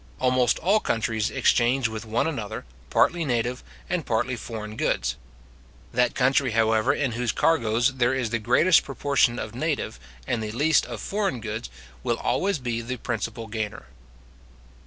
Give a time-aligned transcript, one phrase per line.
[0.19, 5.15] Almost all countries exchange with one another, partly native and partly foreign goods.
[5.93, 10.53] That country, however, in whose cargoes there is the greatest proportion of native, and the
[10.53, 11.69] least of foreign goods,
[12.01, 13.85] will always be the principal gainer.